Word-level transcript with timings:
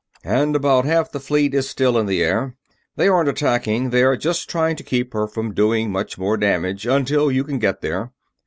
"...and 0.23 0.55
about 0.55 0.83
half 0.83 1.11
the 1.11 1.19
fleet 1.19 1.53
is 1.53 1.69
still 1.69 1.95
in 1.95 2.07
the 2.07 2.23
air. 2.23 2.55
They 2.95 3.07
aren't 3.07 3.29
attacking; 3.29 3.91
they 3.91 4.01
are 4.01 4.17
just 4.17 4.49
trying 4.49 4.75
to 4.77 4.83
keep 4.83 5.13
her 5.13 5.27
from 5.27 5.53
doing 5.53 5.91
much 5.91 6.17
more 6.17 6.37
damage 6.37 6.87
until 6.87 7.31
you 7.31 7.43
can 7.43 7.59
get 7.59 7.81
there. 7.81 8.11